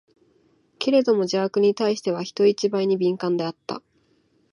[0.79, 3.83] けれども邪悪に対しては、人一倍に敏感であった。